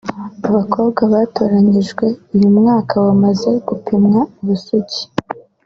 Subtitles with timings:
[0.47, 2.05] Abakobwa batoranyijwe
[2.35, 5.01] uyu mwaka bamaze gupimwa ubusugi